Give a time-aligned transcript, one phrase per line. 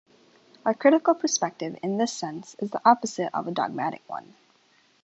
[0.65, 4.33] A "critical perspective", in this sense, is the opposite of a dogmatic one.